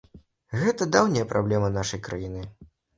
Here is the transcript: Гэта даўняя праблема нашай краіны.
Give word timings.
Гэта 0.61 0.87
даўняя 0.97 1.29
праблема 1.37 1.73
нашай 1.79 2.05
краіны. 2.13 2.47